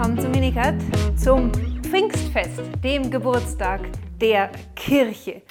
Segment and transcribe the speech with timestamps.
[0.00, 0.76] willkommen zu Minikat,
[1.14, 3.82] zum Pfingstfest, dem Geburtstag
[4.18, 5.42] der Kirche.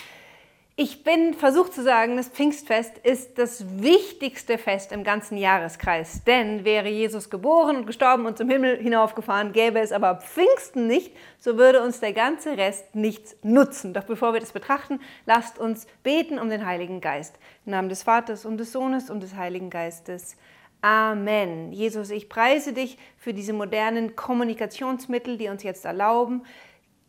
[0.76, 6.24] Ich bin versucht zu sagen, das Pfingstfest ist das wichtigste Fest im ganzen Jahreskreis.
[6.24, 11.16] Denn wäre Jesus geboren und gestorben und zum Himmel hinaufgefahren, gäbe es aber Pfingsten nicht,
[11.38, 13.94] so würde uns der ganze Rest nichts nutzen.
[13.94, 17.38] Doch bevor wir das betrachten, lasst uns beten um den Heiligen Geist.
[17.68, 20.38] Im Namen des Vaters und des Sohnes und des Heiligen Geistes.
[20.82, 21.74] Amen.
[21.74, 26.44] Jesus, ich preise dich für diese modernen Kommunikationsmittel, die uns jetzt erlauben,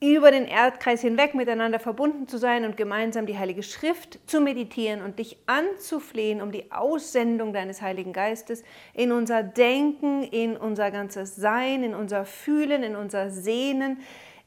[0.03, 5.03] über den Erdkreis hinweg miteinander verbunden zu sein und gemeinsam die Heilige Schrift zu meditieren
[5.03, 11.37] und dich anzuflehen um die Aussendung deines Heiligen Geistes in unser Denken, in unser ganzes
[11.37, 13.99] Sein, in unser Fühlen, in unser Sehnen,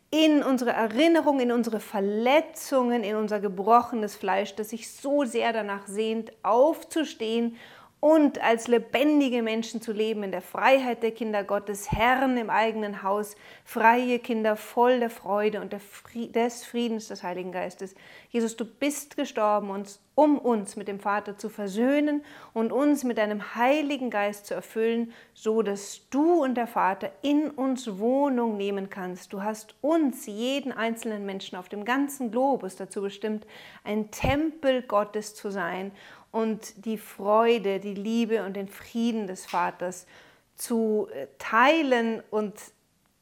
[0.09, 5.87] in unsere Erinnerung, in unsere Verletzungen, in unser gebrochenes Fleisch, das sich so sehr danach
[5.87, 7.57] sehnt, aufzustehen
[8.03, 13.01] und als lebendige Menschen zu leben in der Freiheit der Kinder Gottes, Herren im eigenen
[13.01, 17.95] Haus, freie Kinder voll der Freude und des Friedens des Heiligen Geistes.
[18.29, 23.55] Jesus, du bist gestorben, um uns mit dem Vater zu versöhnen und uns mit deinem
[23.55, 29.31] Heiligen Geist zu erfüllen, so dass du und der Vater in uns Wohnung nehmen kannst.
[29.31, 33.47] Du hast uns, jeden einzelnen Menschen auf dem ganzen Globus dazu bestimmt,
[33.85, 35.93] ein Tempel Gottes zu sein
[36.33, 40.07] und die Freude, die Liebe und den Frieden des Vaters
[40.55, 42.55] zu äh, teilen und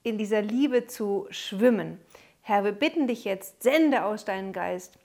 [0.01, 1.99] in dieser Liebe zu schwimmen.
[2.41, 4.97] Herr, wir bitten dich jetzt, sende aus deinem Geist.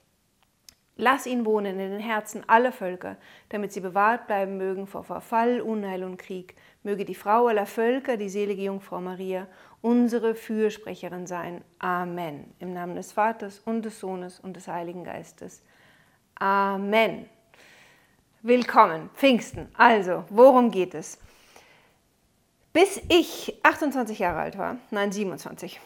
[0.95, 3.17] Lass ihn wohnen in den Herzen aller Völker,
[3.49, 6.55] damit sie bewahrt bleiben mögen vor Verfall, Unheil und Krieg.
[6.83, 9.47] Möge die Frau aller Völker, die selige Jungfrau Maria,
[9.81, 11.61] unsere Fürsprecherin sein.
[11.77, 12.53] Amen.
[12.59, 15.61] Im Namen des Vaters und des Sohnes und des Heiligen Geistes.
[16.35, 17.29] Amen.
[18.47, 19.67] Willkommen, Pfingsten.
[19.75, 21.19] Also, worum geht es?
[22.71, 25.81] Bis ich 28 Jahre alt war, nein 27,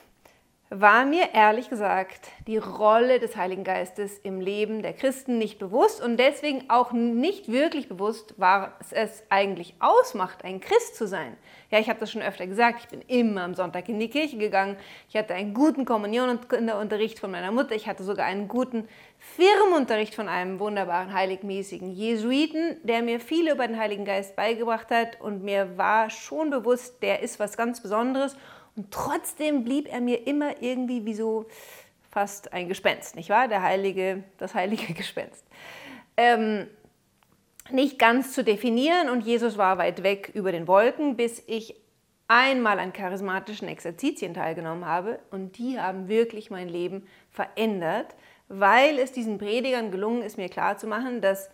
[0.73, 6.02] war mir ehrlich gesagt die Rolle des Heiligen Geistes im Leben der Christen nicht bewusst
[6.02, 11.36] und deswegen auch nicht wirklich bewusst, was es eigentlich ausmacht, ein Christ zu sein.
[11.71, 14.37] Ja, ich habe das schon öfter gesagt, ich bin immer am Sonntag in die Kirche
[14.37, 14.77] gegangen,
[15.10, 18.87] ich hatte einen guten Kommunionunterricht von meiner Mutter, ich hatte sogar einen guten
[19.20, 25.20] Firmenunterricht von einem wunderbaren, heiligmäßigen Jesuiten, der mir viel über den Heiligen Geist beigebracht hat
[25.20, 28.37] und mir war schon bewusst, der ist was ganz Besonderes
[28.81, 31.45] und trotzdem blieb er mir immer irgendwie wie so
[32.09, 33.47] fast ein Gespenst, nicht wahr?
[33.47, 35.45] Der heilige, das heilige Gespenst.
[36.17, 36.65] Ähm,
[37.69, 41.75] nicht ganz zu definieren und Jesus war weit weg über den Wolken, bis ich
[42.27, 48.15] einmal an charismatischen Exerzitien teilgenommen habe und die haben wirklich mein Leben verändert,
[48.48, 51.52] weil es diesen Predigern gelungen ist, mir klarzumachen, dass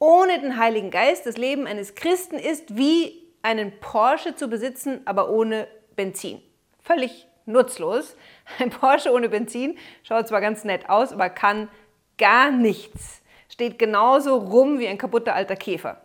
[0.00, 5.30] ohne den Heiligen Geist das Leben eines Christen ist wie einen Porsche zu besitzen, aber
[5.30, 6.42] ohne Benzin
[6.86, 8.16] völlig nutzlos.
[8.58, 11.68] Ein Porsche ohne Benzin schaut zwar ganz nett aus, aber kann
[12.16, 13.22] gar nichts.
[13.48, 16.00] Steht genauso rum wie ein kaputter alter Käfer.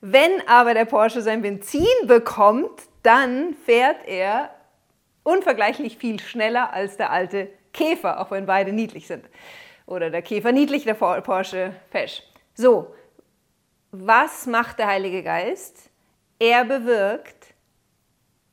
[0.00, 4.50] Wenn aber der Porsche sein Benzin bekommt, dann fährt er
[5.22, 9.24] unvergleichlich viel schneller als der alte Käfer, auch wenn beide niedlich sind.
[9.86, 12.22] Oder der Käfer niedlich, der Porsche fesch.
[12.54, 12.94] So,
[13.90, 15.90] was macht der Heilige Geist?
[16.38, 17.43] Er bewirkt,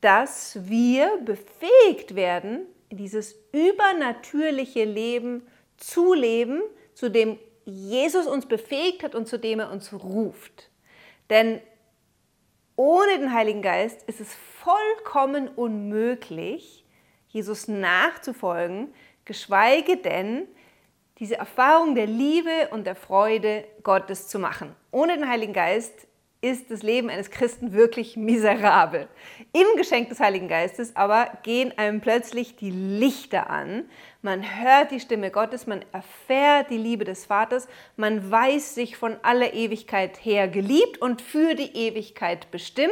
[0.02, 5.46] dass wir befähigt werden, dieses übernatürliche Leben
[5.78, 6.60] zu leben,
[6.92, 10.70] zu dem Jesus uns befähigt hat und zu dem er uns ruft.
[11.30, 11.60] Denn
[12.74, 16.84] ohne den Heiligen Geist ist es vollkommen unmöglich,
[17.28, 18.92] Jesus nachzufolgen,
[19.24, 20.48] geschweige denn
[21.18, 24.74] diese Erfahrung der Liebe und der Freude Gottes zu machen.
[24.90, 26.08] Ohne den Heiligen Geist
[26.42, 29.06] ist das Leben eines Christen wirklich miserabel.
[29.52, 33.88] Im Geschenk des Heiligen Geistes aber gehen einem plötzlich die Lichter an.
[34.22, 39.16] Man hört die Stimme Gottes, man erfährt die Liebe des Vaters, man weiß sich von
[39.22, 42.90] aller Ewigkeit her geliebt und für die Ewigkeit bestimmt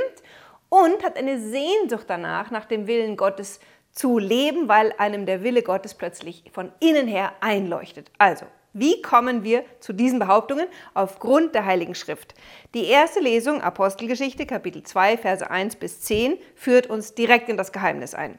[0.69, 3.58] und hat eine Sehnsucht danach, nach dem Willen Gottes
[3.90, 8.12] zu leben, weil einem der Wille Gottes plötzlich von innen her einleuchtet.
[8.19, 10.67] Also, wie kommen wir zu diesen Behauptungen?
[10.94, 12.34] Aufgrund der Heiligen Schrift.
[12.75, 17.72] Die erste Lesung, Apostelgeschichte, Kapitel 2, Verse 1 bis 10, führt uns direkt in das
[17.72, 18.38] Geheimnis ein.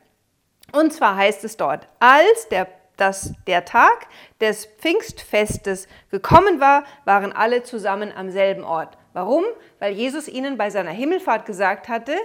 [0.71, 4.07] Und zwar heißt es dort, als der, das, der Tag
[4.39, 8.97] des Pfingstfestes gekommen war, waren alle zusammen am selben Ort.
[9.13, 9.43] Warum?
[9.79, 12.15] Weil Jesus ihnen bei seiner Himmelfahrt gesagt hatte,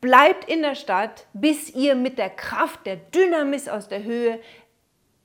[0.00, 4.40] bleibt in der Stadt, bis ihr mit der Kraft der Dynamis aus der Höhe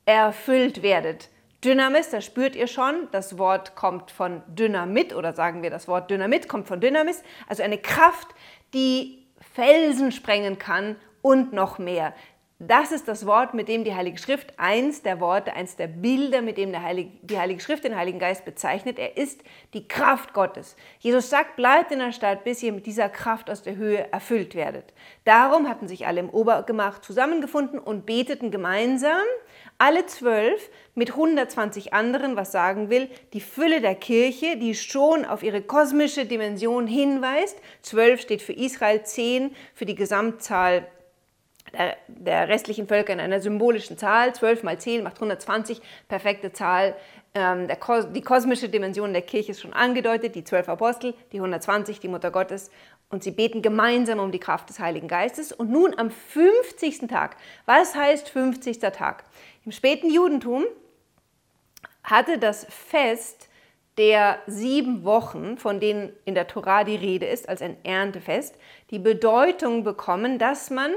[0.05, 1.29] erfüllt werdet.
[1.63, 6.09] Dynamis, da spürt ihr schon, das Wort kommt von Dynamit oder sagen wir, das Wort
[6.09, 8.27] Dynamit kommt von Dynamis, also eine Kraft,
[8.73, 12.13] die Felsen sprengen kann und noch mehr.
[12.63, 16.43] Das ist das Wort, mit dem die Heilige Schrift, eins der Worte, eins der Bilder,
[16.43, 18.99] mit dem Heilige, die Heilige Schrift den Heiligen Geist bezeichnet.
[18.99, 19.41] Er ist
[19.73, 20.75] die Kraft Gottes.
[20.99, 24.53] Jesus sagt, bleibt in der Stadt, bis ihr mit dieser Kraft aus der Höhe erfüllt
[24.53, 24.93] werdet.
[25.23, 29.25] Darum hatten sich alle im Obergemach zusammengefunden und beteten gemeinsam,
[29.81, 35.41] alle zwölf mit 120 anderen, was sagen will, die Fülle der Kirche, die schon auf
[35.41, 37.57] ihre kosmische Dimension hinweist.
[37.81, 40.85] Zwölf steht für Israel, zehn für die Gesamtzahl
[41.73, 44.35] der, der, restlichen Völker in einer symbolischen Zahl.
[44.35, 46.95] 12 mal 10 macht 120, perfekte Zahl.
[47.33, 47.77] Ähm, der,
[48.13, 52.29] die kosmische Dimension der Kirche ist schon angedeutet, die 12 Apostel, die 120, die Mutter
[52.29, 52.69] Gottes.
[53.09, 55.51] Und sie beten gemeinsam um die Kraft des Heiligen Geistes.
[55.51, 57.07] Und nun am 50.
[57.09, 57.35] Tag.
[57.65, 58.79] Was heißt 50.
[58.79, 59.25] Tag?
[59.63, 60.65] Im späten Judentum
[62.03, 63.47] hatte das Fest
[63.97, 68.55] der sieben Wochen, von denen in der Tora die Rede ist, als ein Erntefest,
[68.89, 70.93] die Bedeutung bekommen, dass man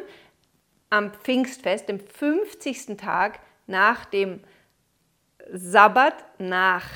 [0.90, 2.96] am Pfingstfest, dem 50.
[2.96, 4.40] Tag nach dem
[5.52, 6.86] Sabbat, nach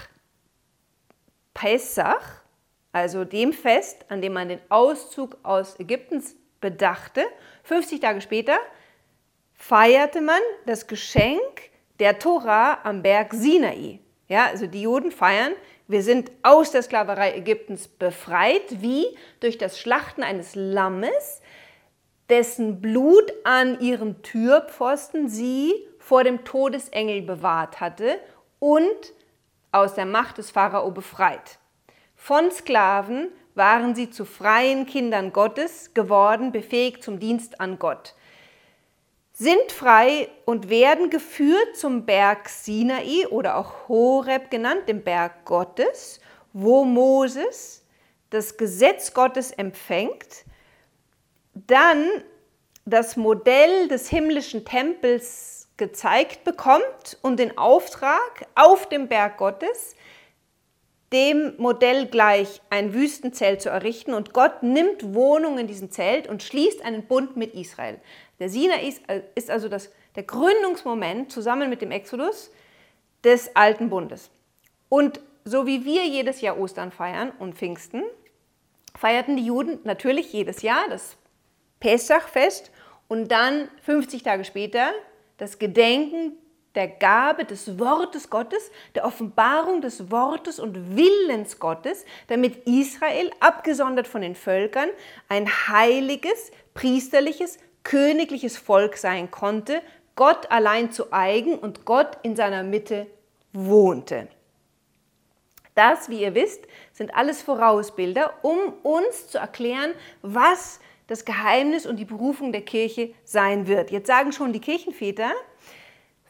[1.52, 2.42] Pessach,
[2.92, 7.24] also dem Fest, an dem man den Auszug aus Ägyptens bedachte,
[7.64, 8.56] 50 Tage später
[9.68, 11.68] feierte man das Geschenk
[11.98, 14.00] der Tora am Berg Sinai.
[14.26, 15.52] Ja, also die Juden feiern,
[15.86, 19.04] wir sind aus der Sklaverei Ägyptens befreit, wie
[19.40, 21.42] durch das Schlachten eines Lammes,
[22.30, 28.18] dessen Blut an ihrem Türpfosten sie vor dem Todesengel bewahrt hatte
[28.60, 29.12] und
[29.70, 31.58] aus der Macht des Pharao befreit.
[32.16, 38.14] Von Sklaven waren sie zu freien Kindern Gottes geworden, befähigt zum Dienst an Gott.
[39.40, 46.18] Sind frei und werden geführt zum Berg Sinai oder auch Horeb genannt, dem Berg Gottes,
[46.52, 47.84] wo Moses
[48.30, 50.44] das Gesetz Gottes empfängt
[51.66, 52.08] dann
[52.84, 59.94] das Modell des himmlischen Tempels gezeigt bekommt und den Auftrag, auf dem Berg Gottes
[61.12, 66.42] dem Modell gleich ein Wüstenzelt zu errichten und Gott nimmt Wohnung in diesem Zelt und
[66.42, 67.98] schließt einen Bund mit Israel.
[68.38, 68.94] Der Sinai
[69.34, 72.50] ist also das, der Gründungsmoment zusammen mit dem Exodus
[73.24, 74.30] des alten Bundes.
[74.88, 78.02] Und so wie wir jedes Jahr Ostern feiern und Pfingsten,
[78.96, 81.16] feierten die Juden natürlich jedes Jahr das
[81.80, 82.70] Pessachfest
[83.08, 84.92] und dann 50 Tage später
[85.38, 86.32] das Gedenken
[86.74, 94.06] der Gabe des Wortes Gottes, der Offenbarung des Wortes und Willens Gottes, damit Israel, abgesondert
[94.06, 94.88] von den Völkern,
[95.28, 99.82] ein heiliges, priesterliches, königliches Volk sein konnte,
[100.16, 103.06] Gott allein zu eigen und Gott in seiner Mitte
[103.52, 104.28] wohnte.
[105.74, 109.92] Das, wie ihr wisst, sind alles Vorausbilder, um uns zu erklären,
[110.22, 113.90] was das Geheimnis und die Berufung der Kirche sein wird.
[113.92, 115.30] Jetzt sagen schon die Kirchenväter,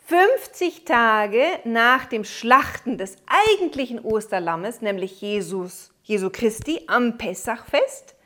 [0.07, 8.17] 50 Tage nach dem Schlachten des eigentlichen Osterlammes, nämlich Jesus, Jesu Christi am Pessachfest,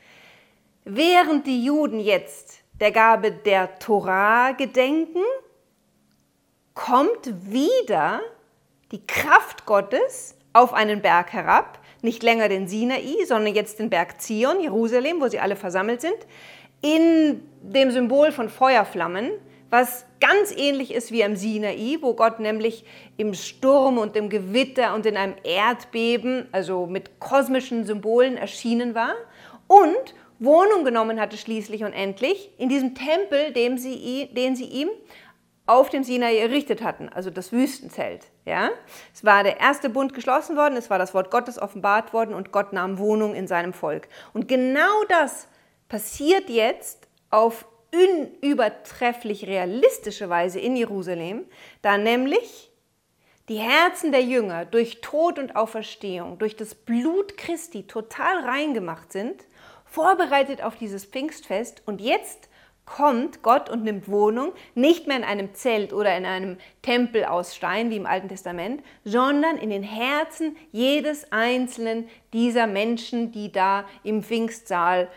[0.85, 5.23] während die Juden jetzt der Gabe der Torah gedenken,
[6.73, 8.19] kommt wieder
[8.91, 14.21] die Kraft Gottes auf einen Berg herab, nicht länger den Sinai, sondern jetzt den Berg
[14.21, 16.17] Zion, Jerusalem, wo sie alle versammelt sind,
[16.81, 19.31] in dem Symbol von Feuerflammen,
[19.69, 22.83] was ganz ähnlich ist wie am Sinai, wo Gott nämlich
[23.15, 29.15] im Sturm und im Gewitter und in einem Erdbeben, also mit kosmischen Symbolen erschienen war.
[29.67, 30.13] Und
[30.43, 34.89] Wohnung genommen hatte schließlich und endlich in diesem Tempel, den sie, den sie ihm
[35.65, 38.27] auf dem Sinai errichtet hatten, also das Wüstenzelt.
[38.45, 38.71] Ja?
[39.13, 42.51] Es war der erste Bund geschlossen worden, es war das Wort Gottes offenbart worden und
[42.51, 44.09] Gott nahm Wohnung in seinem Volk.
[44.33, 45.47] Und genau das
[45.87, 51.45] passiert jetzt auf unübertrefflich realistische Weise in Jerusalem,
[51.81, 52.71] da nämlich
[53.49, 59.45] die Herzen der Jünger durch Tod und Auferstehung, durch das Blut Christi total reingemacht sind,
[59.93, 62.49] vorbereitet auf dieses Pfingstfest und jetzt
[62.85, 67.55] kommt Gott und nimmt Wohnung, nicht mehr in einem Zelt oder in einem Tempel aus
[67.55, 73.85] Stein wie im Alten Testament, sondern in den Herzen jedes einzelnen dieser Menschen, die da
[74.03, 75.09] im Pfingstsaal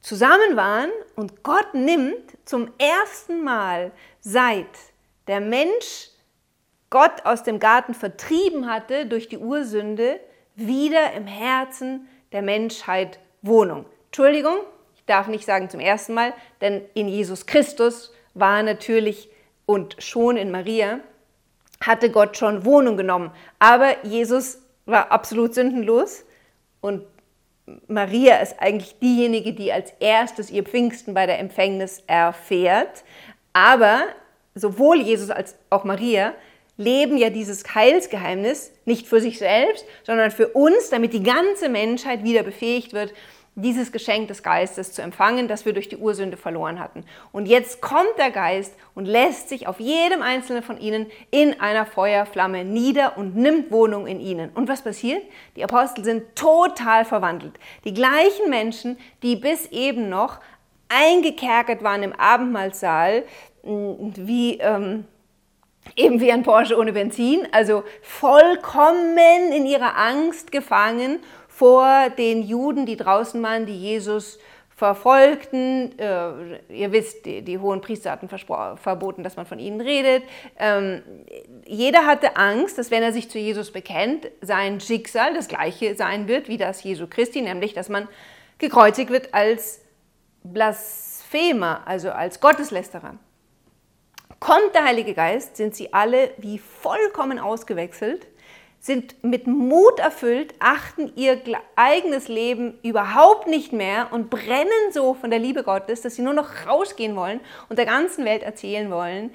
[0.00, 0.90] zusammen waren.
[1.16, 4.66] Und Gott nimmt zum ersten Mal, seit
[5.28, 6.08] der Mensch
[6.88, 10.18] Gott aus dem Garten vertrieben hatte durch die Ursünde,
[10.56, 13.84] wieder im Herzen der Menschheit Wohnung.
[14.14, 14.58] Entschuldigung,
[15.06, 19.28] darf nicht sagen zum ersten Mal, denn in Jesus Christus war natürlich
[19.66, 21.00] und schon in Maria
[21.80, 23.32] hatte Gott schon Wohnung genommen.
[23.58, 26.24] Aber Jesus war absolut sündenlos
[26.80, 27.02] und
[27.88, 33.02] Maria ist eigentlich diejenige, die als erstes ihr Pfingsten bei der Empfängnis erfährt.
[33.52, 34.04] Aber
[34.54, 36.34] sowohl Jesus als auch Maria
[36.76, 42.22] leben ja dieses Heilsgeheimnis nicht für sich selbst, sondern für uns, damit die ganze Menschheit
[42.22, 43.12] wieder befähigt wird,
[43.56, 47.04] dieses Geschenk des Geistes zu empfangen, das wir durch die Ursünde verloren hatten.
[47.30, 51.86] Und jetzt kommt der Geist und lässt sich auf jedem einzelnen von ihnen in einer
[51.86, 54.50] Feuerflamme nieder und nimmt Wohnung in ihnen.
[54.50, 55.22] Und was passiert?
[55.54, 57.54] Die Apostel sind total verwandelt.
[57.84, 60.40] Die gleichen Menschen, die bis eben noch
[60.88, 63.22] eingekerkert waren im Abendmahlsaal,
[63.62, 65.04] wie ähm,
[65.96, 71.20] eben wie ein Porsche ohne Benzin, also vollkommen in ihrer Angst gefangen
[71.56, 74.40] vor den Juden, die draußen waren, die Jesus
[74.74, 75.96] verfolgten.
[76.00, 80.24] Äh, ihr wisst, die, die hohen Priester hatten verboten, dass man von ihnen redet.
[80.58, 81.02] Ähm,
[81.64, 86.26] jeder hatte Angst, dass wenn er sich zu Jesus bekennt, sein Schicksal das gleiche sein
[86.26, 88.08] wird wie das Jesu Christi, nämlich dass man
[88.58, 89.80] gekreuzigt wird als
[90.42, 93.14] Blasphemer, also als Gotteslästerer.
[94.40, 98.26] Kommt der Heilige Geist, sind sie alle wie vollkommen ausgewechselt
[98.84, 101.40] sind mit Mut erfüllt, achten ihr
[101.74, 106.34] eigenes Leben überhaupt nicht mehr und brennen so von der Liebe Gottes, dass sie nur
[106.34, 109.30] noch rausgehen wollen und der ganzen Welt erzählen wollen,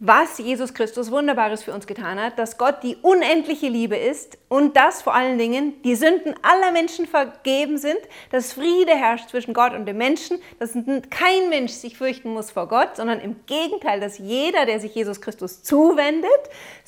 [0.00, 4.76] was Jesus Christus Wunderbares für uns getan hat, dass Gott die unendliche Liebe ist und
[4.76, 7.98] dass vor allen Dingen die Sünden aller Menschen vergeben sind,
[8.30, 10.74] dass Friede herrscht zwischen Gott und dem Menschen, dass
[11.10, 15.20] kein Mensch sich fürchten muss vor Gott, sondern im Gegenteil, dass jeder, der sich Jesus
[15.20, 16.30] Christus zuwendet,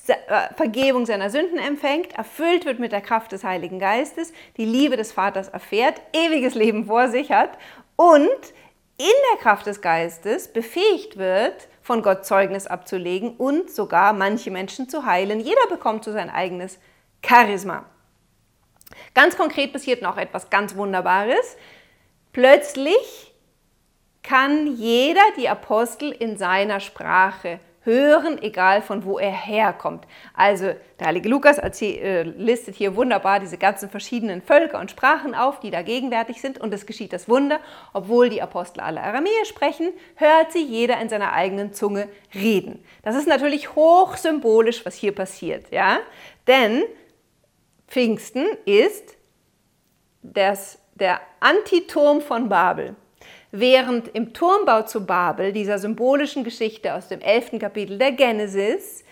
[0.06, 4.96] äh, Vergebung seiner Sünden empfängt, erfüllt wird mit der Kraft des Heiligen Geistes, die Liebe
[4.96, 7.58] des Vaters erfährt, ewiges Leben vor sich hat
[7.96, 8.28] und
[8.98, 14.88] in der Kraft des Geistes befähigt wird, von Gott Zeugnis abzulegen und sogar manche Menschen
[14.88, 15.40] zu heilen.
[15.40, 16.78] Jeder bekommt so sein eigenes
[17.20, 17.84] Charisma.
[19.12, 21.56] Ganz konkret passiert noch etwas ganz Wunderbares.
[22.32, 23.34] Plötzlich
[24.22, 30.06] kann jeder die Apostel in seiner Sprache hören, egal von wo er herkommt.
[30.34, 35.60] Also der heilige Lukas äh, listet hier wunderbar diese ganzen verschiedenen Völker und Sprachen auf,
[35.60, 37.58] die da gegenwärtig sind und es geschieht das Wunder,
[37.92, 42.84] obwohl die Apostel alle Aramäisch sprechen, hört sie jeder in seiner eigenen Zunge reden.
[43.02, 45.98] Das ist natürlich hochsymbolisch, was hier passiert, ja?
[46.46, 46.82] Denn
[47.88, 49.16] Pfingsten ist
[50.22, 52.94] das, der Antiturm von Babel.
[53.52, 57.58] Während im Turmbau zu Babel, dieser symbolischen Geschichte aus dem 11.
[57.58, 59.04] Kapitel der Genesis,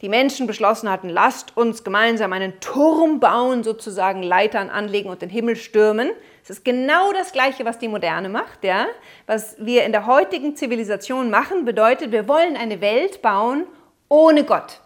[0.00, 5.30] die Menschen beschlossen hatten, lasst uns gemeinsam einen Turm bauen, sozusagen Leitern anlegen und den
[5.30, 6.10] Himmel stürmen.
[6.42, 8.64] Es ist genau das Gleiche, was die Moderne macht.
[8.64, 8.86] Ja?
[9.26, 13.66] Was wir in der heutigen Zivilisation machen, bedeutet, wir wollen eine Welt bauen
[14.08, 14.80] ohne Gott.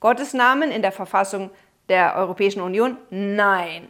[0.00, 1.50] Gottes Namen in der Verfassung
[1.88, 2.96] der Europäischen Union?
[3.10, 3.88] Nein.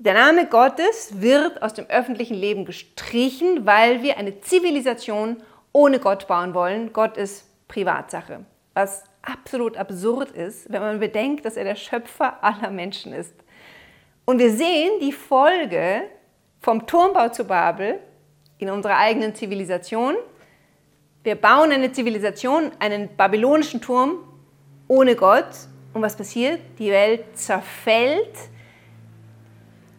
[0.00, 5.38] Der Name Gottes wird aus dem öffentlichen Leben gestrichen, weil wir eine Zivilisation
[5.72, 6.92] ohne Gott bauen wollen.
[6.92, 12.70] Gott ist Privatsache, was absolut absurd ist, wenn man bedenkt, dass er der Schöpfer aller
[12.70, 13.34] Menschen ist.
[14.24, 16.02] Und wir sehen die Folge
[16.60, 17.98] vom Turmbau zu Babel
[18.58, 20.14] in unserer eigenen Zivilisation.
[21.24, 24.18] Wir bauen eine Zivilisation, einen babylonischen Turm
[24.86, 25.48] ohne Gott.
[25.92, 26.60] Und was passiert?
[26.78, 28.36] Die Welt zerfällt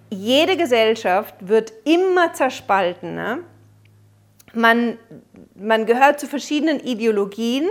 [0.10, 3.38] jede Gesellschaft wird immer zerspaltener.
[3.38, 3.44] Ne?
[4.54, 4.98] Man,
[5.56, 7.68] man gehört zu verschiedenen Ideologien,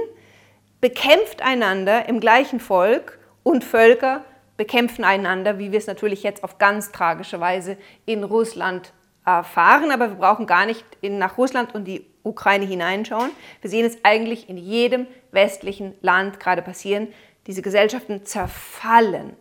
[0.80, 4.25] bekämpft einander im gleichen Volk und Völker
[4.57, 7.76] bekämpfen einander, wie wir es natürlich jetzt auf ganz tragische Weise
[8.07, 8.92] in Russland
[9.25, 9.90] erfahren.
[9.90, 13.30] Aber wir brauchen gar nicht in, nach Russland und die Ukraine hineinschauen.
[13.61, 17.09] Wir sehen es eigentlich in jedem westlichen Land gerade passieren.
[17.47, 19.37] Diese Gesellschaften zerfallen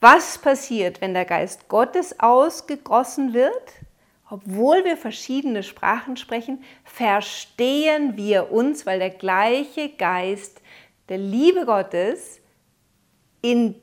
[0.00, 3.72] was passiert, wenn der Geist Gottes ausgegossen wird?
[4.30, 10.62] Obwohl wir verschiedene Sprachen sprechen, verstehen wir uns, weil der gleiche Geist
[11.08, 12.40] der Liebe Gottes
[13.42, 13.74] in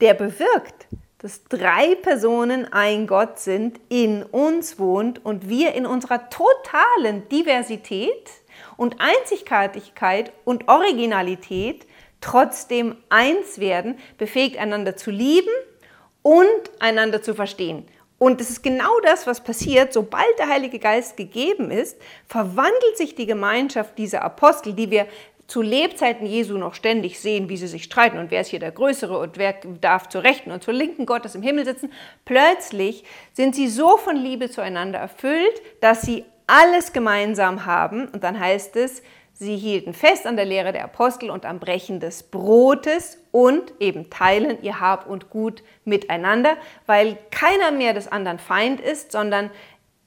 [0.00, 0.86] der bewirkt,
[1.18, 8.30] dass drei Personen ein Gott sind, in uns wohnt und wir in unserer totalen Diversität
[8.76, 11.86] und Einzigartigkeit und Originalität
[12.24, 15.52] trotzdem eins werden, befähigt einander zu lieben
[16.22, 16.46] und
[16.80, 17.86] einander zu verstehen.
[18.18, 23.14] Und es ist genau das, was passiert, sobald der Heilige Geist gegeben ist, verwandelt sich
[23.14, 25.06] die Gemeinschaft dieser Apostel, die wir
[25.46, 28.72] zu Lebzeiten Jesu noch ständig sehen, wie sie sich streiten und wer ist hier der
[28.72, 31.92] Größere und wer darf zur Rechten und zur Linken Gottes im Himmel sitzen.
[32.24, 33.04] Plötzlich
[33.34, 38.08] sind sie so von Liebe zueinander erfüllt, dass sie alles gemeinsam haben.
[38.08, 39.02] Und dann heißt es,
[39.36, 44.08] Sie hielten fest an der Lehre der Apostel und am Brechen des Brotes und eben
[44.08, 49.50] teilen ihr Hab und Gut miteinander, weil keiner mehr des anderen Feind ist, sondern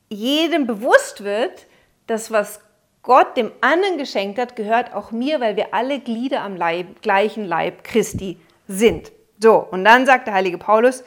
[0.07, 1.67] jedem bewusst wird,
[2.07, 2.61] dass was
[3.03, 7.43] Gott dem anderen geschenkt hat, gehört auch mir, weil wir alle Glieder am Leib, gleichen
[7.43, 9.11] Leib Christi sind.
[9.41, 11.03] So, und dann sagt der heilige Paulus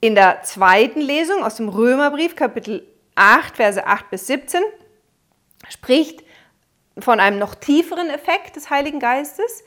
[0.00, 2.86] in der zweiten Lesung aus dem Römerbrief, Kapitel
[3.16, 4.62] 8, Verse 8 bis 17,
[5.68, 6.22] spricht
[7.00, 9.64] von einem noch tieferen Effekt des Heiligen Geistes,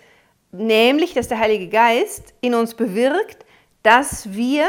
[0.52, 3.46] nämlich dass der Heilige Geist in uns bewirkt,
[3.84, 4.68] dass wir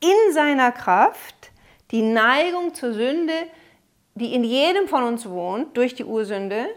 [0.00, 1.50] in seiner Kraft
[1.90, 3.34] die Neigung zur Sünde,
[4.14, 6.68] die in jedem von uns wohnt, durch die Ursünde,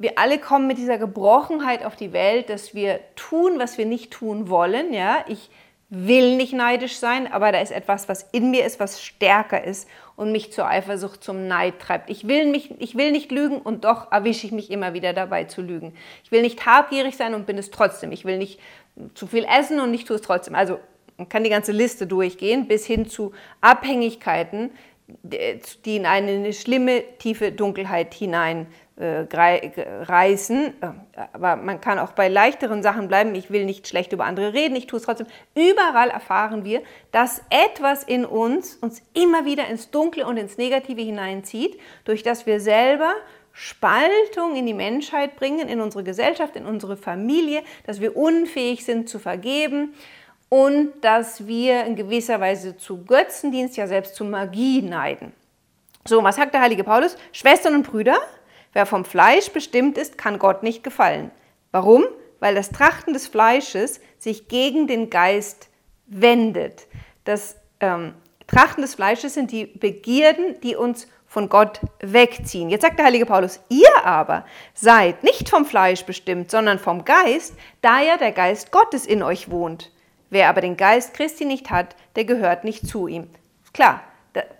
[0.00, 4.10] wir alle kommen mit dieser Gebrochenheit auf die Welt, dass wir tun, was wir nicht
[4.10, 4.94] tun wollen.
[4.94, 5.50] Ja, ich
[5.90, 9.86] will nicht neidisch sein, aber da ist etwas, was in mir ist, was stärker ist
[10.20, 12.10] und mich zur Eifersucht, zum Neid treibt.
[12.10, 15.44] Ich will, mich, ich will nicht lügen und doch erwische ich mich immer wieder dabei
[15.44, 15.94] zu lügen.
[16.24, 18.12] Ich will nicht habgierig sein und bin es trotzdem.
[18.12, 18.60] Ich will nicht
[19.14, 20.54] zu viel essen und nicht tue es trotzdem.
[20.54, 20.78] Also
[21.16, 24.72] man kann die ganze Liste durchgehen bis hin zu Abhängigkeiten,
[25.22, 28.66] die in eine schlimme, tiefe Dunkelheit hinein
[29.00, 29.22] äh.
[30.80, 30.88] Äh,
[31.32, 33.34] aber man kann auch bei leichteren Sachen bleiben.
[33.34, 35.26] Ich will nicht schlecht über andere reden, ich tue es trotzdem.
[35.54, 41.00] Überall erfahren wir, dass etwas in uns uns immer wieder ins Dunkle und ins Negative
[41.00, 43.14] hineinzieht, durch das wir selber
[43.52, 49.08] Spaltung in die Menschheit bringen, in unsere Gesellschaft, in unsere Familie, dass wir unfähig sind
[49.08, 49.94] zu vergeben
[50.50, 55.32] und dass wir in gewisser Weise zu Götzendienst, ja selbst zu Magie neiden.
[56.06, 57.16] So, was sagt der heilige Paulus?
[57.32, 58.18] Schwestern und Brüder,
[58.72, 61.30] Wer vom Fleisch bestimmt ist, kann Gott nicht gefallen.
[61.72, 62.04] Warum?
[62.38, 65.68] Weil das Trachten des Fleisches sich gegen den Geist
[66.06, 66.86] wendet.
[67.24, 68.14] Das ähm,
[68.46, 72.70] Trachten des Fleisches sind die Begierden, die uns von Gott wegziehen.
[72.70, 77.54] Jetzt sagt der heilige Paulus, ihr aber seid nicht vom Fleisch bestimmt, sondern vom Geist,
[77.82, 79.92] da ja der Geist Gottes in euch wohnt.
[80.30, 83.28] Wer aber den Geist Christi nicht hat, der gehört nicht zu ihm.
[83.72, 84.00] Klar,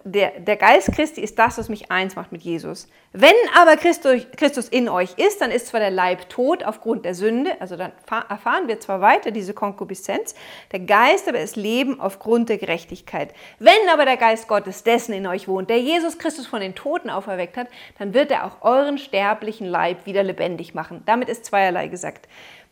[0.05, 2.89] der, der Geist Christi ist das, was mich eins macht mit Jesus.
[3.12, 7.15] Wenn aber Christus, Christus in euch ist, dann ist zwar der Leib tot aufgrund der
[7.15, 7.93] Sünde, also dann
[8.28, 10.35] erfahren wir zwar weiter diese Konkupiszenz,
[10.73, 13.33] der Geist aber ist Leben aufgrund der Gerechtigkeit.
[13.61, 17.11] Wenn aber der Geist Gottes dessen in euch wohnt, der Jesus Christus von den Toten
[17.11, 21.02] auferweckt hat, dann wird er auch euren sterblichen Leib wieder lebendig machen.
[21.06, 22.28] Damit ist zweierlei gesagt.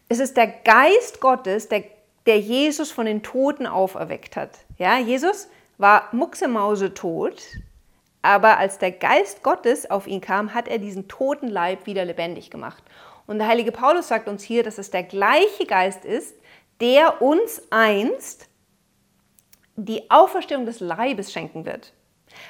[0.08, 1.84] Es ist der Geist Gottes, der,
[2.28, 4.50] der Jesus von den Toten auferweckt hat.
[4.76, 7.42] Ja, Jesus war Mucksemause tot,
[8.20, 12.50] aber als der Geist Gottes auf ihn kam, hat er diesen toten Leib wieder lebendig
[12.50, 12.82] gemacht.
[13.26, 16.34] Und der heilige Paulus sagt uns hier, dass es der gleiche Geist ist,
[16.82, 18.48] der uns einst
[19.76, 21.94] die Auferstehung des Leibes schenken wird.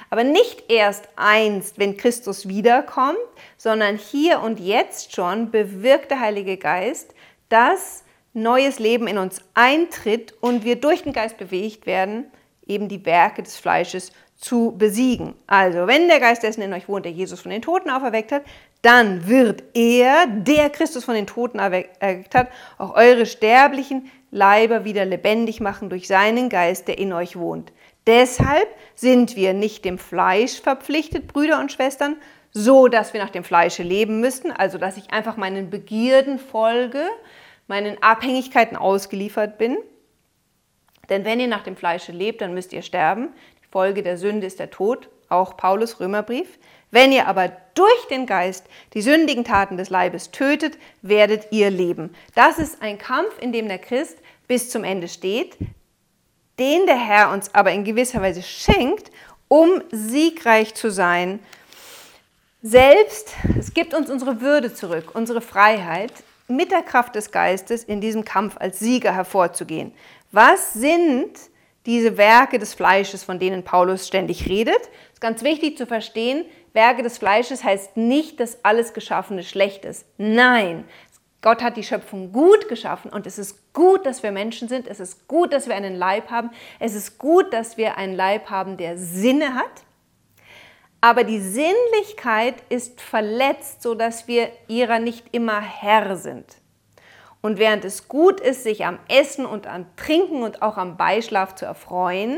[0.09, 3.17] Aber nicht erst einst, wenn Christus wiederkommt,
[3.55, 7.13] sondern hier und jetzt schon bewirkt der Heilige Geist,
[7.47, 12.25] dass neues Leben in uns eintritt und wir durch den Geist bewegt werden
[12.69, 15.33] eben die Werke des Fleisches zu besiegen.
[15.47, 18.43] Also, wenn der Geist dessen in euch wohnt, der Jesus von den Toten auferweckt hat,
[18.81, 25.03] dann wird er, der Christus von den Toten erweckt hat, auch eure sterblichen Leiber wieder
[25.03, 27.73] lebendig machen durch seinen Geist, der in euch wohnt.
[28.07, 32.15] Deshalb sind wir nicht dem Fleisch verpflichtet, Brüder und Schwestern,
[32.51, 37.03] so dass wir nach dem Fleische leben müssten, also dass ich einfach meinen Begierden folge,
[37.69, 39.77] meinen Abhängigkeiten ausgeliefert bin,
[41.09, 43.29] denn wenn ihr nach dem Fleische lebt, dann müsst ihr sterben.
[43.63, 46.59] Die Folge der Sünde ist der Tod, auch Paulus Römerbrief.
[46.91, 52.15] Wenn ihr aber durch den Geist die sündigen Taten des Leibes tötet, werdet ihr leben.
[52.35, 55.57] Das ist ein Kampf, in dem der Christ bis zum Ende steht,
[56.57, 59.11] den der Herr uns aber in gewisser Weise schenkt,
[59.47, 61.39] um siegreich zu sein.
[62.61, 66.11] Selbst, es gibt uns unsere Würde zurück, unsere Freiheit,
[66.49, 69.93] mit der Kraft des Geistes in diesem Kampf als Sieger hervorzugehen.
[70.31, 71.31] Was sind
[71.85, 74.79] diese Werke des Fleisches, von denen Paulus ständig redet?
[75.07, 79.85] Es ist ganz wichtig zu verstehen, Werke des Fleisches heißt nicht, dass alles Geschaffene schlecht
[79.85, 80.05] ist.
[80.17, 80.85] Nein,
[81.41, 84.87] Gott hat die Schöpfung gut geschaffen und es ist gut, dass wir Menschen sind.
[84.87, 86.51] Es ist gut, dass wir einen Leib haben.
[86.79, 89.83] Es ist gut, dass wir einen Leib haben, der Sinne hat.
[91.01, 96.57] Aber die Sinnlichkeit ist verletzt, sodass wir ihrer nicht immer Herr sind.
[97.41, 101.55] Und während es gut ist, sich am Essen und am Trinken und auch am Beischlaf
[101.55, 102.37] zu erfreuen,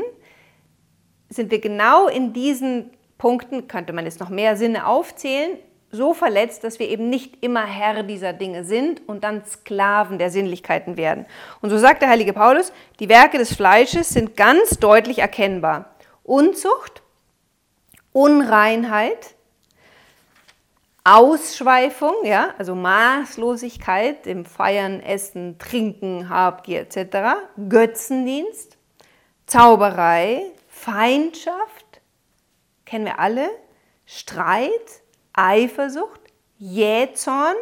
[1.28, 5.58] sind wir genau in diesen Punkten, könnte man jetzt noch mehr Sinne aufzählen,
[5.90, 10.30] so verletzt, dass wir eben nicht immer Herr dieser Dinge sind und dann Sklaven der
[10.30, 11.26] Sinnlichkeiten werden.
[11.60, 15.94] Und so sagt der heilige Paulus, die Werke des Fleisches sind ganz deutlich erkennbar.
[16.22, 17.01] Unzucht,
[18.12, 19.34] Unreinheit,
[21.04, 28.76] Ausschweifung, ja, also Maßlosigkeit im Feiern, Essen, Trinken, Habgier etc., Götzendienst,
[29.46, 32.00] Zauberei, Feindschaft,
[32.84, 33.48] kennen wir alle,
[34.06, 34.70] Streit,
[35.32, 36.20] Eifersucht,
[36.58, 37.56] Jähzorn,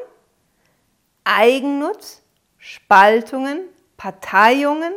[1.25, 2.23] Eigennutz,
[2.59, 4.93] Spaltungen, Parteiungen,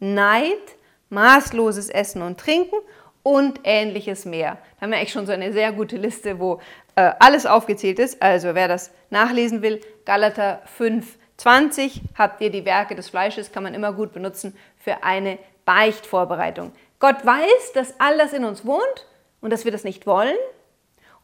[0.00, 0.76] Neid,
[1.08, 2.76] maßloses Essen und Trinken
[3.22, 4.58] und ähnliches mehr.
[4.76, 6.60] Da haben wir eigentlich schon so eine sehr gute Liste, wo
[6.96, 8.22] äh, alles aufgezählt ist.
[8.22, 13.62] Also wer das nachlesen will, Galater 5, 20, habt ihr die Werke des Fleisches, kann
[13.62, 16.72] man immer gut benutzen für eine Beichtvorbereitung.
[16.98, 19.06] Gott weiß, dass all das in uns wohnt
[19.40, 20.36] und dass wir das nicht wollen.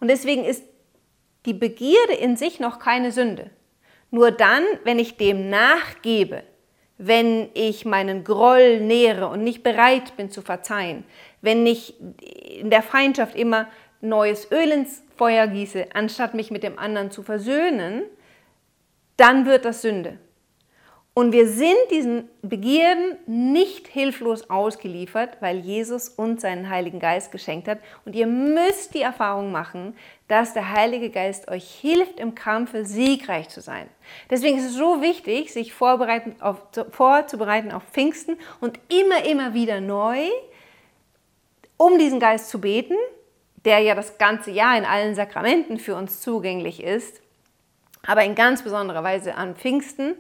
[0.01, 0.65] Und deswegen ist
[1.45, 3.51] die Begierde in sich noch keine Sünde.
[4.11, 6.43] Nur dann, wenn ich dem nachgebe,
[6.99, 11.05] wenn ich meinen Groll nähere und nicht bereit bin zu verzeihen,
[11.47, 11.95] wenn ich
[12.61, 13.69] in der Feindschaft immer
[14.03, 18.03] neues Öl ins Feuer gieße, anstatt mich mit dem anderen zu versöhnen,
[19.17, 20.19] dann wird das Sünde.
[21.15, 27.69] Und wir sind diesen Begierden nicht hilflos ausgeliefert, weil Jesus uns seinen Heiligen Geist geschenkt
[27.69, 27.79] hat.
[28.05, 29.97] Und ihr müsst die Erfahrung machen,
[30.29, 33.89] dass der Heilige Geist euch hilft, im Kampfe siegreich zu sein.
[34.29, 40.29] Deswegen ist es so wichtig, sich vorzubereiten auf Pfingsten und immer, immer wieder neu,
[41.77, 42.97] um diesen Geist zu beten,
[43.65, 47.21] der ja das ganze Jahr in allen Sakramenten für uns zugänglich ist,
[48.07, 50.15] aber in ganz besonderer Weise an Pfingsten.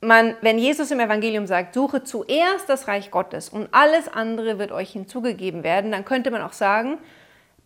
[0.00, 4.72] Man, wenn Jesus im Evangelium sagt, suche zuerst das Reich Gottes und alles andere wird
[4.72, 6.98] euch hinzugegeben werden, dann könnte man auch sagen,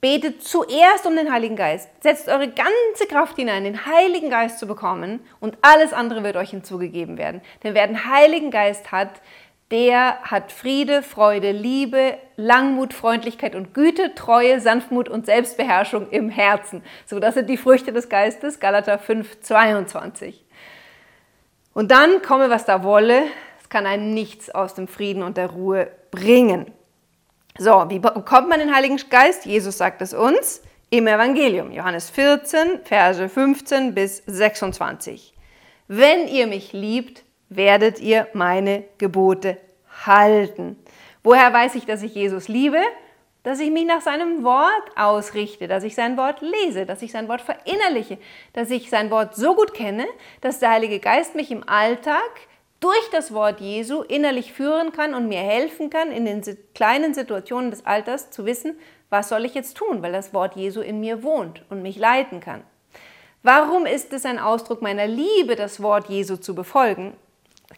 [0.00, 4.66] betet zuerst um den Heiligen Geist, setzt eure ganze Kraft hinein, den Heiligen Geist zu
[4.66, 7.40] bekommen und alles andere wird euch hinzugegeben werden.
[7.62, 9.20] Denn wer den Heiligen Geist hat,
[9.70, 16.82] der hat Friede, Freude, Liebe, Langmut, Freundlichkeit und Güte, Treue, Sanftmut und Selbstbeherrschung im Herzen.
[17.06, 20.44] So, das sind die Früchte des Geistes, Galater 5, 22.
[21.74, 23.24] Und dann komme, was da wolle,
[23.60, 26.72] es kann einen nichts aus dem Frieden und der Ruhe bringen.
[27.58, 29.44] So, wie bekommt man den Heiligen Geist?
[29.44, 35.34] Jesus sagt es uns im Evangelium, Johannes 14, Verse 15 bis 26.
[35.88, 39.58] Wenn ihr mich liebt, werdet ihr meine Gebote
[40.06, 40.76] halten.
[41.22, 42.80] Woher weiß ich, dass ich Jesus liebe?
[43.42, 47.28] Dass ich mich nach seinem Wort ausrichte, dass ich sein Wort lese, dass ich sein
[47.28, 48.18] Wort verinnerliche,
[48.52, 50.06] dass ich sein Wort so gut kenne,
[50.40, 52.30] dass der Heilige Geist mich im Alltag
[52.80, 56.42] durch das Wort Jesu innerlich führen kann und mir helfen kann, in den
[56.74, 58.78] kleinen Situationen des Alters zu wissen,
[59.10, 62.40] was soll ich jetzt tun, weil das Wort Jesu in mir wohnt und mich leiten
[62.40, 62.62] kann.
[63.42, 67.14] Warum ist es ein Ausdruck meiner Liebe, das Wort Jesu zu befolgen?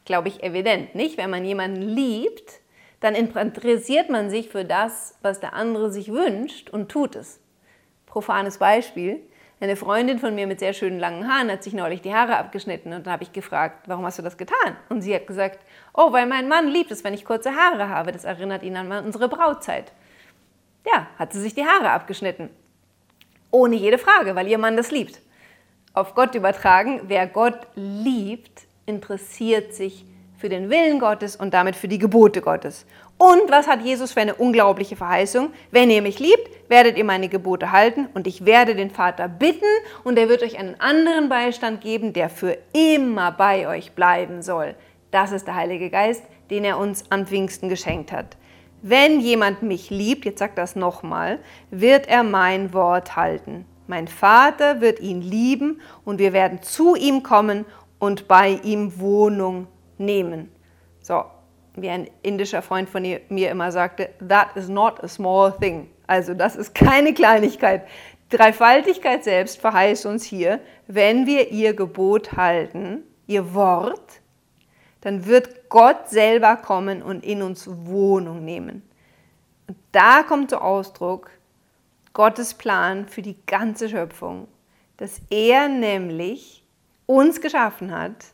[0.05, 1.18] Glaube ich, evident, nicht?
[1.18, 2.61] Wenn man jemanden liebt,
[3.00, 7.40] dann interessiert man sich für das, was der andere sich wünscht und tut es.
[8.07, 9.20] Profanes Beispiel.
[9.62, 12.94] Eine Freundin von mir mit sehr schönen langen Haaren hat sich neulich die Haare abgeschnitten
[12.94, 14.76] und da habe ich gefragt, warum hast du das getan?
[14.88, 15.61] Und sie hat gesagt,
[15.92, 18.12] oh, weil mein Mann liebt es, wenn ich kurze Haare habe.
[18.12, 19.92] Das erinnert ihn an unsere Brautzeit.
[20.87, 22.48] Ja, hat sie sich die Haare abgeschnitten.
[23.50, 25.20] Ohne jede Frage, weil ihr Mann das liebt.
[25.92, 30.05] Auf Gott übertragen, wer Gott liebt, interessiert sich
[30.37, 32.87] für den Willen Gottes und damit für die Gebote Gottes.
[33.18, 35.53] Und was hat Jesus für eine unglaubliche Verheißung?
[35.70, 39.66] Wenn ihr mich liebt, werdet ihr meine Gebote halten und ich werde den Vater bitten
[40.03, 44.74] und er wird euch einen anderen Beistand geben, der für immer bei euch bleiben soll.
[45.11, 48.37] Das ist der Heilige Geist, den er uns an Pfingsten geschenkt hat.
[48.83, 51.38] Wenn jemand mich liebt, jetzt sagt das nochmal,
[51.70, 53.66] wird er mein Wort halten.
[53.90, 57.66] Mein Vater wird ihn lieben und wir werden zu ihm kommen
[58.00, 60.50] und bei ihm Wohnung nehmen.
[61.00, 61.22] So,
[61.76, 65.88] wie ein indischer Freund von mir immer sagte, that is not a small thing.
[66.08, 67.86] Also das ist keine Kleinigkeit.
[68.30, 74.20] Dreifaltigkeit selbst verheißt uns hier, wenn wir ihr Gebot halten, ihr Wort,
[75.00, 78.82] dann wird Gott selber kommen und in uns Wohnung nehmen.
[79.68, 81.30] Und da kommt zum Ausdruck
[82.12, 84.48] Gottes Plan für die ganze Schöpfung,
[84.96, 86.60] dass er nämlich
[87.11, 88.27] uns geschaffen hat,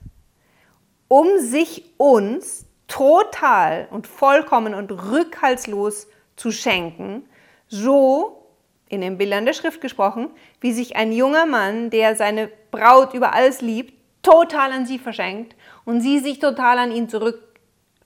[1.09, 7.27] um sich uns total und vollkommen und rückhaltslos zu schenken,
[7.69, 8.47] so
[8.91, 10.29] in den Bildern der Schrift gesprochen,
[10.61, 15.57] wie sich ein junger Mann, der seine Braut über alles liebt, total an sie verschenkt
[15.87, 17.43] und sie sich total an ihn zurück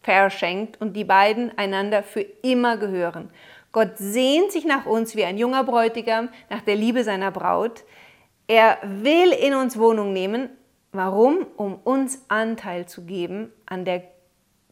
[0.02, 3.30] verschenkt und die beiden einander für immer gehören.
[3.72, 7.84] Gott sehnt sich nach uns wie ein junger Bräutigam nach der Liebe seiner Braut.
[8.46, 10.48] Er will in uns Wohnung nehmen,
[10.92, 11.46] Warum?
[11.56, 14.02] Um uns Anteil zu geben an der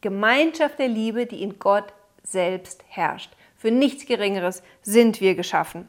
[0.01, 3.31] Gemeinschaft der Liebe, die in Gott selbst herrscht.
[3.55, 5.87] Für nichts Geringeres sind wir geschaffen.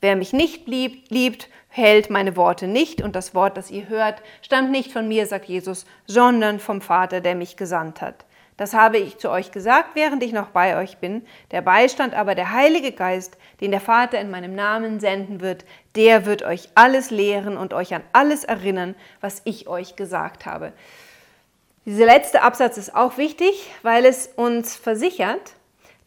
[0.00, 4.70] Wer mich nicht liebt, hält meine Worte nicht und das Wort, das ihr hört, stammt
[4.70, 8.24] nicht von mir, sagt Jesus, sondern vom Vater, der mich gesandt hat.
[8.58, 11.24] Das habe ich zu euch gesagt, während ich noch bei euch bin.
[11.52, 16.26] Der Beistand aber, der Heilige Geist, den der Vater in meinem Namen senden wird, der
[16.26, 20.72] wird euch alles lehren und euch an alles erinnern, was ich euch gesagt habe.
[21.86, 25.52] Dieser letzte Absatz ist auch wichtig, weil es uns versichert,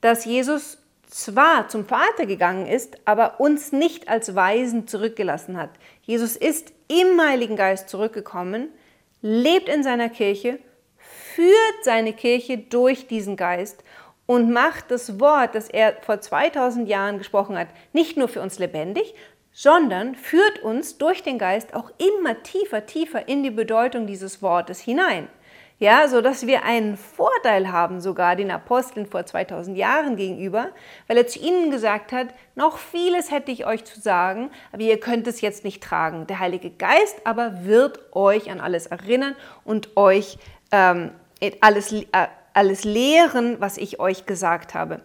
[0.02, 5.70] dass Jesus zwar zum Vater gegangen ist, aber uns nicht als Weisen zurückgelassen hat.
[6.02, 8.68] Jesus ist im Heiligen Geist zurückgekommen,
[9.22, 10.60] lebt in seiner Kirche
[11.36, 13.84] führt seine Kirche durch diesen Geist
[14.26, 18.60] und macht das Wort, das er vor 2000 Jahren gesprochen hat, nicht nur für uns
[18.60, 19.14] lebendig,
[19.52, 24.80] sondern führt uns durch den Geist auch immer tiefer, tiefer in die Bedeutung dieses Wortes
[24.80, 25.28] hinein.
[25.80, 30.70] Ja, so dass wir einen Vorteil haben, sogar den Aposteln vor 2000 Jahren gegenüber,
[31.08, 35.00] weil er zu ihnen gesagt hat, noch vieles hätte ich euch zu sagen, aber ihr
[35.00, 36.28] könnt es jetzt nicht tragen.
[36.28, 40.38] Der Heilige Geist aber wird euch an alles erinnern und euch
[40.72, 41.12] ähm,
[41.62, 45.02] alles, äh, alles lehren, was ich euch gesagt habe.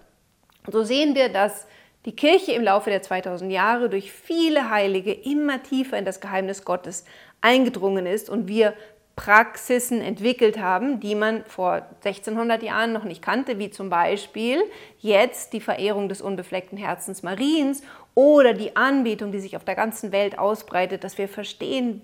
[0.71, 1.67] So sehen wir, dass
[2.05, 6.65] die Kirche im Laufe der 2000 Jahre durch viele Heilige immer tiefer in das Geheimnis
[6.65, 7.05] Gottes
[7.41, 8.75] eingedrungen ist und wir
[9.17, 14.63] Praxisen entwickelt haben, die man vor 1600 Jahren noch nicht kannte, wie zum Beispiel
[14.99, 17.83] jetzt die Verehrung des unbefleckten Herzens Mariens
[18.15, 22.03] oder die Anbetung, die sich auf der ganzen Welt ausbreitet, dass wir verstehen,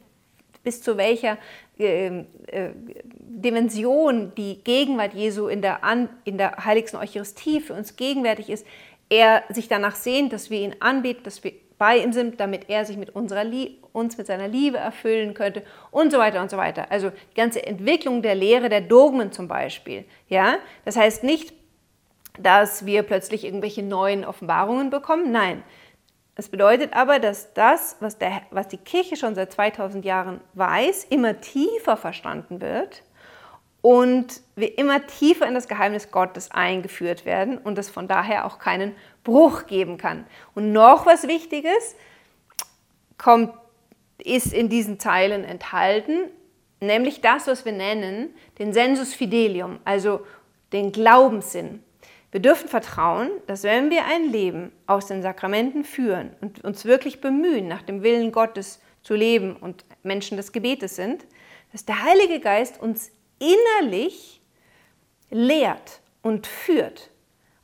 [0.62, 1.38] bis zu welcher
[1.78, 2.70] äh, äh,
[3.18, 8.66] Dimension die Gegenwart Jesu in der, An in der heiligsten Eucharistie für uns gegenwärtig ist,
[9.08, 12.84] er sich danach sehnt, dass wir ihn anbeten, dass wir bei ihm sind, damit er
[12.84, 13.44] sich mit unserer
[13.92, 16.86] uns mit seiner Liebe erfüllen könnte und so weiter und so weiter.
[16.90, 20.04] Also die ganze Entwicklung der Lehre der Dogmen zum Beispiel.
[20.28, 20.58] Ja?
[20.84, 21.52] Das heißt nicht,
[22.38, 25.32] dass wir plötzlich irgendwelche neuen Offenbarungen bekommen.
[25.32, 25.62] Nein,
[26.34, 31.04] es bedeutet aber, dass das, was, der, was die Kirche schon seit 2000 Jahren weiß,
[31.10, 33.02] immer tiefer verstanden wird
[33.82, 38.58] und wir immer tiefer in das Geheimnis Gottes eingeführt werden und es von daher auch
[38.58, 40.24] keinen Bruch geben kann.
[40.54, 41.96] Und noch was Wichtiges
[43.18, 43.52] kommt,
[44.18, 46.30] ist in diesen Zeilen enthalten,
[46.80, 50.24] nämlich das, was wir nennen den Sensus Fidelium, also
[50.72, 51.82] den Glaubenssinn.
[52.32, 57.20] Wir dürfen vertrauen, dass wenn wir ein Leben aus den Sakramenten führen und uns wirklich
[57.20, 61.26] bemühen, nach dem Willen Gottes zu leben und Menschen des Gebetes sind,
[61.72, 64.40] dass der Heilige Geist uns innerlich
[65.30, 67.10] lehrt und führt.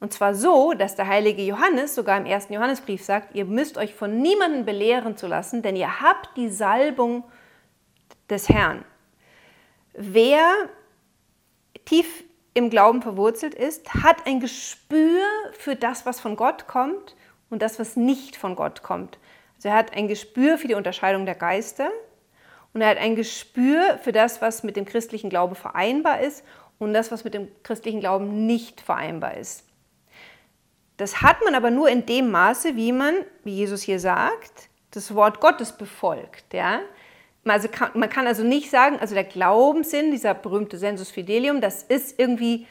[0.01, 3.95] Und zwar so, dass der heilige Johannes sogar im ersten Johannesbrief sagt, ihr müsst euch
[3.95, 7.25] von niemandem belehren zu lassen, denn ihr habt die Salbung
[8.29, 8.85] des Herrn.
[9.95, 10.69] Wer
[11.85, 12.25] tief
[12.59, 17.17] im Glauben verwurzelt ist, hat ein Gespür für das, was von Gott kommt
[17.51, 19.19] und das, was nicht von Gott kommt.
[19.57, 21.91] Also er hat ein Gespür für die Unterscheidung der Geister
[22.75, 26.45] und er hat ein Gespür für das, was mit dem christlichen Glauben vereinbar ist
[26.79, 29.65] und das, was mit dem christlichen Glauben nicht vereinbar ist.
[30.97, 35.15] Das hat man aber nur in dem Maße, wie man, wie Jesus hier sagt, das
[35.15, 36.53] Wort Gottes befolgt.
[36.53, 36.81] Ja?
[37.51, 41.83] Also kann, man kann also nicht sagen, also der Glaubenssinn, dieser berühmte Sensus Fidelium, das
[41.83, 42.67] ist irgendwie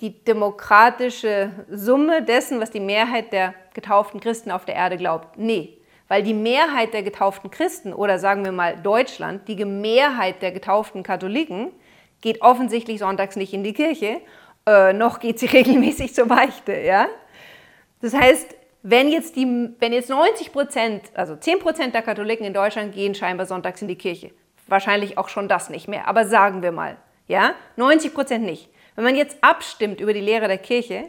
[0.00, 5.38] die demokratische Summe dessen, was die Mehrheit der getauften Christen auf der Erde glaubt.
[5.38, 10.52] Nee, weil die Mehrheit der getauften Christen oder sagen wir mal Deutschland, die Mehrheit der
[10.52, 11.72] getauften Katholiken
[12.20, 14.20] geht offensichtlich sonntags nicht in die Kirche,
[14.66, 16.78] äh, noch geht sie regelmäßig zur Beichte.
[16.78, 17.08] Ja?
[18.00, 18.54] Das heißt,
[18.86, 19.46] wenn jetzt, die,
[19.78, 23.88] wenn jetzt 90 Prozent, also 10 Prozent der Katholiken in Deutschland gehen scheinbar sonntags in
[23.88, 24.30] die Kirche,
[24.68, 28.68] wahrscheinlich auch schon das nicht mehr, aber sagen wir mal, ja, 90 Prozent nicht.
[28.94, 31.08] Wenn man jetzt abstimmt über die Lehre der Kirche,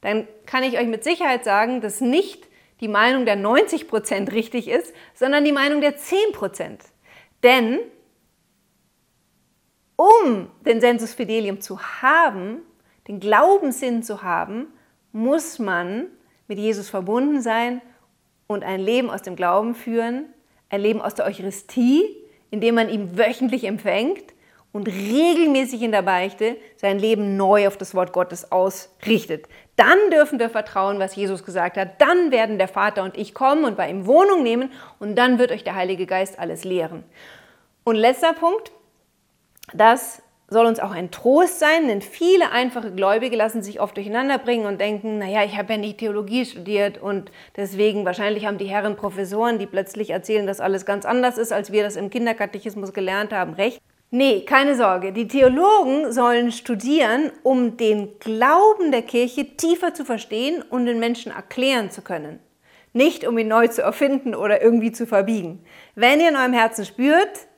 [0.00, 2.48] dann kann ich euch mit Sicherheit sagen, dass nicht
[2.80, 6.82] die Meinung der 90 Prozent richtig ist, sondern die Meinung der 10 Prozent.
[7.44, 7.78] Denn
[9.94, 12.62] um den Sensus Fidelium zu haben,
[13.06, 14.72] den Glaubenssinn zu haben,
[15.12, 16.08] muss man
[16.52, 17.80] mit Jesus verbunden sein
[18.46, 20.26] und ein Leben aus dem Glauben führen,
[20.68, 22.04] ein Leben aus der Eucharistie,
[22.50, 24.34] indem man ihn wöchentlich empfängt
[24.70, 29.46] und regelmäßig in der Beichte sein Leben neu auf das Wort Gottes ausrichtet.
[29.76, 31.98] Dann dürfen wir vertrauen, was Jesus gesagt hat.
[32.02, 35.52] Dann werden der Vater und ich kommen und bei ihm Wohnung nehmen und dann wird
[35.52, 37.02] euch der Heilige Geist alles lehren.
[37.82, 38.72] Und letzter Punkt,
[39.72, 40.21] das
[40.52, 44.66] soll uns auch ein Trost sein, denn viele einfache Gläubige lassen sich oft durcheinander bringen
[44.66, 48.96] und denken, naja, ich habe ja nicht Theologie studiert und deswegen wahrscheinlich haben die Herren
[48.96, 53.32] Professoren, die plötzlich erzählen, dass alles ganz anders ist, als wir das im Kinderkatechismus gelernt
[53.32, 53.80] haben, recht.
[54.10, 55.12] Nee, keine Sorge.
[55.12, 61.32] Die Theologen sollen studieren, um den Glauben der Kirche tiefer zu verstehen und den Menschen
[61.32, 62.38] erklären zu können.
[62.92, 65.64] nicht um ihn neu zu erfinden oder irgendwie zu verbiegen.
[65.94, 67.48] Wenn ihr in eurem Herzen spürt,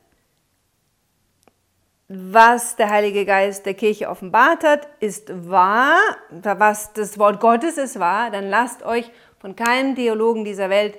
[2.33, 5.99] was der Heilige Geist der Kirche offenbart hat, ist wahr,
[6.31, 10.99] was das Wort Gottes ist wahr, dann lasst euch von keinem Theologen dieser Welt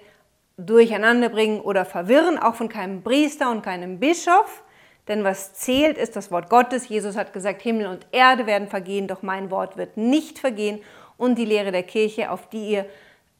[0.57, 4.63] durcheinander bringen oder verwirren, auch von keinem Priester und keinem Bischof.
[5.07, 6.89] Denn was zählt, ist das Wort Gottes.
[6.89, 10.81] Jesus hat gesagt, Himmel und Erde werden vergehen, doch mein Wort wird nicht vergehen.
[11.17, 12.85] Und die Lehre der Kirche, auf die ihr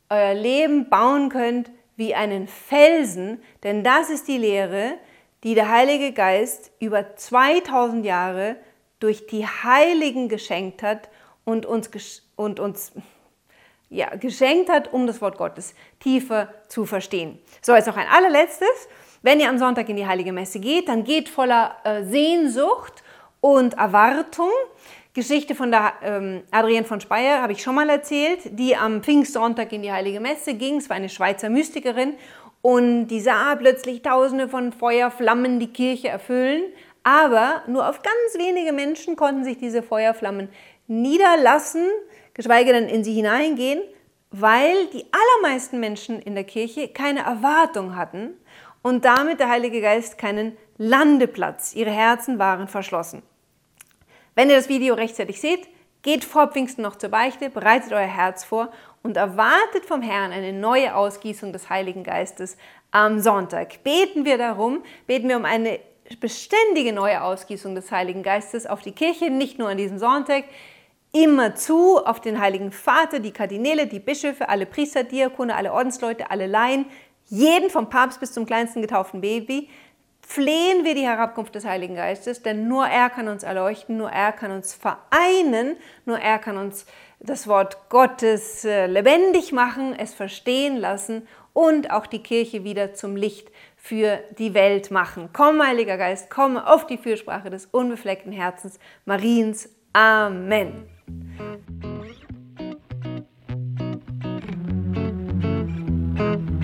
[0.10, 3.42] euer Leben bauen könnt wie einen Felsen.
[3.64, 4.94] Denn das ist die Lehre,
[5.46, 8.56] die der Heilige Geist über 2000 Jahre
[9.00, 11.08] durch die Heiligen geschenkt hat
[11.44, 11.90] und uns,
[12.36, 12.92] und uns
[13.90, 17.40] ja, geschenkt hat, um das Wort Gottes tiefer zu verstehen.
[17.62, 18.90] So, jetzt noch ein allerletztes.
[19.22, 23.04] Wenn ihr am Sonntag in die Heilige Messe geht, dann geht voller äh, Sehnsucht
[23.40, 24.50] und Erwartung.
[25.14, 29.72] Geschichte von der ähm, Adrienne von Speyer habe ich schon mal erzählt, die am Pfingstsonntag
[29.72, 30.78] in die Heilige Messe ging.
[30.78, 32.16] Es war eine Schweizer Mystikerin
[32.66, 36.64] und die sah plötzlich Tausende von Feuerflammen die Kirche erfüllen.
[37.04, 40.50] Aber nur auf ganz wenige Menschen konnten sich diese Feuerflammen
[40.88, 41.88] niederlassen,
[42.34, 43.84] geschweige denn in sie hineingehen,
[44.32, 48.32] weil die allermeisten Menschen in der Kirche keine Erwartung hatten
[48.82, 51.76] und damit der Heilige Geist keinen Landeplatz.
[51.76, 53.22] Ihre Herzen waren verschlossen.
[54.34, 55.68] Wenn ihr das Video rechtzeitig seht,
[56.02, 58.72] geht vor Pfingsten noch zur Beichte, bereitet euer Herz vor
[59.06, 62.58] und erwartet vom Herrn eine neue Ausgießung des Heiligen Geistes
[62.90, 63.84] am Sonntag.
[63.84, 65.80] Beten wir darum, beten wir um eine
[66.20, 70.46] beständige neue Ausgießung des Heiligen Geistes auf die Kirche, nicht nur an diesem Sonntag,
[71.14, 76.32] immer zu auf den Heiligen Vater, die Kardinäle, die Bischöfe, alle Priester, Diakone, alle Ordensleute,
[76.32, 76.88] alle Laien,
[77.28, 79.70] jeden vom Papst bis zum kleinsten getauften Baby,
[80.22, 84.32] flehen wir die Herabkunft des Heiligen Geistes, denn nur er kann uns erleuchten, nur er
[84.32, 86.88] kann uns vereinen, nur er kann uns
[87.26, 93.16] das Wort Gottes äh, lebendig machen, es verstehen lassen und auch die Kirche wieder zum
[93.16, 95.30] Licht für die Welt machen.
[95.34, 99.70] Komm, Heiliger Geist, komme auf die Fürsprache des unbefleckten Herzens Mariens.
[99.94, 100.90] Amen.
[106.18, 106.55] Musik